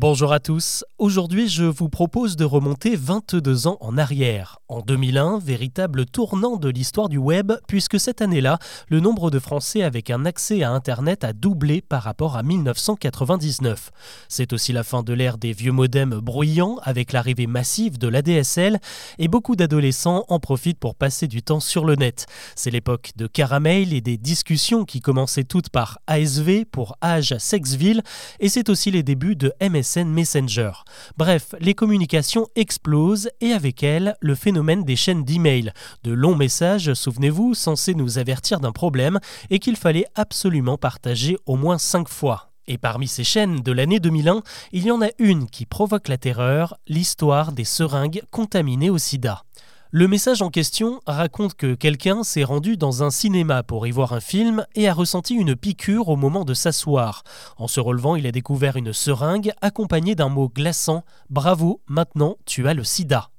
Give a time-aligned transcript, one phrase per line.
[0.00, 4.60] Bonjour à tous, aujourd'hui je vous propose de remonter 22 ans en arrière.
[4.68, 9.82] En 2001, véritable tournant de l'histoire du web, puisque cette année-là, le nombre de Français
[9.82, 13.90] avec un accès à Internet a doublé par rapport à 1999.
[14.28, 18.78] C'est aussi la fin de l'ère des vieux modems bruyants, avec l'arrivée massive de l'ADSL,
[19.18, 22.26] et beaucoup d'adolescents en profitent pour passer du temps sur le net.
[22.54, 28.04] C'est l'époque de Caramel et des discussions qui commençaient toutes par ASV pour Age Sexville,
[28.38, 30.70] et c'est aussi les débuts de MS Messenger.
[31.16, 35.72] Bref, les communications explosent et avec elles, le phénomène des chaînes d'email.
[36.04, 39.18] De longs messages, souvenez-vous, censés nous avertir d'un problème
[39.50, 42.52] et qu'il fallait absolument partager au moins cinq fois.
[42.66, 46.18] Et parmi ces chaînes de l'année 2001, il y en a une qui provoque la
[46.18, 49.42] terreur, l'histoire des seringues contaminées au sida.
[49.90, 54.12] Le message en question raconte que quelqu'un s'est rendu dans un cinéma pour y voir
[54.12, 57.22] un film et a ressenti une piqûre au moment de s'asseoir.
[57.56, 62.68] En se relevant, il a découvert une seringue accompagnée d'un mot glaçant Bravo, maintenant tu
[62.68, 63.30] as le sida.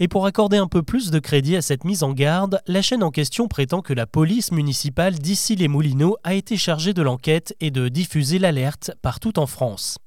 [0.00, 3.02] Et pour accorder un peu plus de crédit à cette mise en garde, la chaîne
[3.02, 7.88] en question prétend que la police municipale d'Issy-les-Moulineaux a été chargée de l'enquête et de
[7.88, 9.98] diffuser l'alerte partout en France.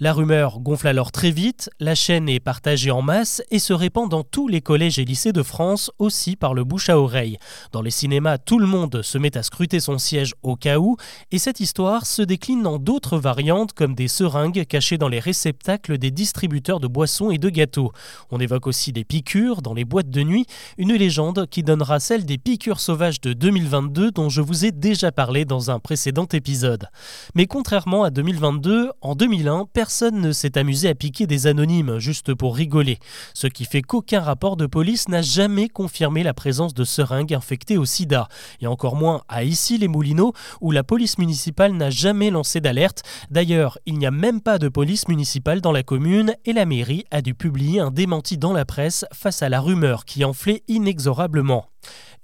[0.00, 4.10] La rumeur gonfle alors très vite, la chaîne est partagée en masse et se répand
[4.10, 7.38] dans tous les collèges et lycées de France, aussi par le bouche à oreille.
[7.70, 10.96] Dans les cinémas, tout le monde se met à scruter son siège au cas où,
[11.30, 15.96] et cette histoire se décline dans d'autres variantes comme des seringues cachées dans les réceptacles
[15.96, 17.92] des distributeurs de boissons et de gâteaux.
[18.32, 20.46] On évoque aussi des piqûres dans les boîtes de nuit,
[20.78, 25.12] une légende qui donnera celle des piqûres sauvages de 2022 dont je vous ai déjà
[25.12, 26.88] parlé dans un précédent épisode.
[27.34, 32.32] Mais contrairement à 2022, en 2001, personne ne s'est amusé à piquer des anonymes juste
[32.32, 32.98] pour rigoler,
[33.34, 37.76] ce qui fait qu'aucun rapport de police n'a jamais confirmé la présence de seringues infectées
[37.76, 38.28] au sida,
[38.60, 43.02] et encore moins à Issy-les-Moulineaux, où la police municipale n'a jamais lancé d'alerte.
[43.30, 47.04] D'ailleurs, il n'y a même pas de police municipale dans la commune, et la mairie
[47.10, 51.66] a dû publier un démenti dans la face à la rumeur qui enflait inexorablement.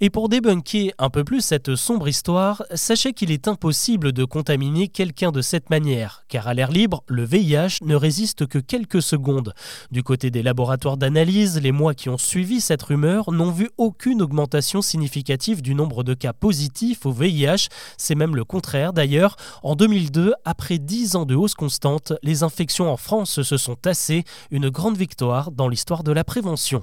[0.03, 4.87] Et pour débunker un peu plus cette sombre histoire, sachez qu'il est impossible de contaminer
[4.87, 9.53] quelqu'un de cette manière, car à l'air libre, le VIH ne résiste que quelques secondes.
[9.91, 14.23] Du côté des laboratoires d'analyse, les mois qui ont suivi cette rumeur n'ont vu aucune
[14.23, 19.35] augmentation significative du nombre de cas positifs au VIH, c'est même le contraire d'ailleurs.
[19.61, 24.23] En 2002, après 10 ans de hausse constante, les infections en France se sont tassées,
[24.49, 26.81] une grande victoire dans l'histoire de la prévention.